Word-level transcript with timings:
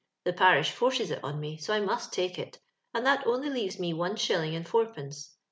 The 0.23 0.33
parish 0.33 0.71
forces 0.71 1.11
it 1.11 1.23
on 1.23 1.39
me, 1.39 1.57
so 1.57 1.75
I 1.75 1.79
must 1.79 2.11
tako 2.11 2.39
it, 2.41 2.57
and 2.91 3.05
that 3.05 3.27
only 3.27 3.51
leaves 3.51 3.77
me 3.79 3.93
one 3.93 4.15
shilling 4.15 4.55
and 4.55 4.65
ibur 4.65 4.91
pence. 4.95 5.35